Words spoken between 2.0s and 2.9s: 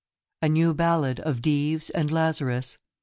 LAZARUS.